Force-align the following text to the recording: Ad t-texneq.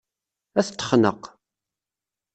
Ad 0.59 0.65
t-texneq. 0.65 1.23